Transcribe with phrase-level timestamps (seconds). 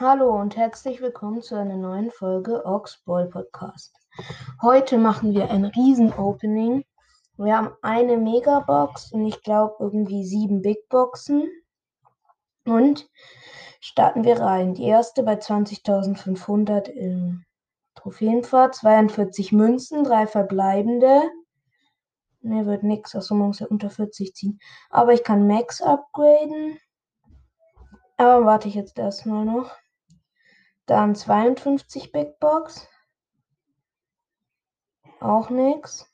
[0.00, 3.94] Hallo und herzlich willkommen zu einer neuen Folge Ox Ball Podcast.
[4.60, 6.84] Heute machen wir ein Riesen-Opening.
[7.36, 11.48] Wir haben eine Megabox und ich glaube irgendwie sieben Big Boxen.
[12.66, 13.08] Und
[13.78, 14.74] starten wir rein.
[14.74, 17.44] Die erste bei 20.500 im
[17.94, 21.22] Trophäenfahrt, 42 Münzen, drei verbleibende.
[22.40, 23.14] Ne, wird nix.
[23.14, 24.58] Achso, man muss ja unter 40 ziehen.
[24.90, 26.80] Aber ich kann Max upgraden.
[28.16, 29.70] Aber warte ich jetzt erstmal noch.
[30.86, 32.88] Dann 52 Big Box.
[35.20, 36.06] Auch nix.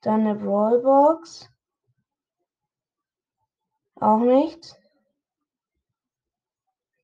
[0.00, 1.50] Dann eine Brawl Box.
[3.96, 4.76] Auch nichts.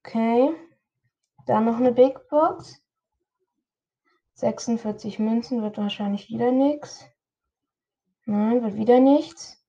[0.03, 0.55] Okay.
[1.47, 2.83] Dann noch eine Big Box.
[4.35, 7.05] 46 Münzen wird wahrscheinlich wieder nichts.
[8.25, 9.63] Nein, wird wieder nichts.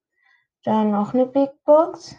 [0.63, 2.15] Dann noch eine Big Box.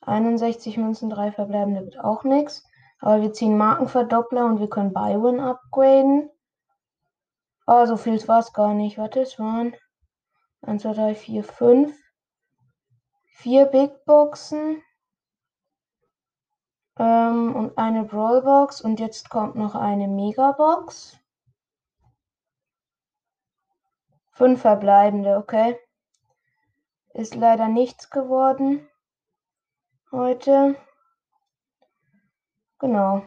[0.00, 2.64] 61 Münzen, 3 verbleibende wird auch nichts.
[3.00, 6.30] Aber wir ziehen Markenverdoppler und wir können Bywin upgraden.
[7.66, 8.96] Oh, so viel war es gar nicht.
[8.98, 9.74] Warte, es waren
[10.62, 11.96] 1, 2, 3, 4, 5.
[13.26, 14.82] 4 Big Boxen.
[16.98, 18.80] Ähm, und eine Brawlbox.
[18.80, 21.18] Und jetzt kommt noch eine Megabox.
[24.32, 25.78] 5 verbleibende, okay.
[27.14, 28.86] Ist leider nichts geworden
[30.12, 30.76] heute.
[32.78, 33.22] Genau.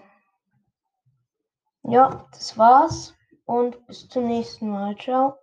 [1.83, 4.95] Ja, das war's und bis zum nächsten Mal.
[4.97, 5.37] Ciao.